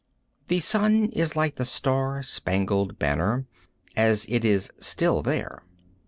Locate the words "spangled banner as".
2.23-4.25